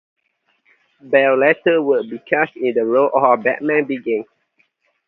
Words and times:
Bale 1.11 1.37
later 1.37 1.79
would 1.79 2.09
be 2.09 2.17
cast 2.27 2.55
in 2.55 2.73
the 2.73 2.83
role 2.83 3.11
for 3.11 3.37
"Batman 3.37 3.85
Begins". 3.85 4.25